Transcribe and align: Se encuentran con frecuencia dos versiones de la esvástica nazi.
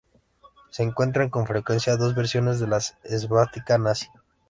Se 0.71 0.81
encuentran 0.81 1.29
con 1.29 1.45
frecuencia 1.45 1.95
dos 1.95 2.15
versiones 2.15 2.59
de 2.59 2.65
la 2.65 2.79
esvástica 3.03 3.77
nazi. 3.77 4.07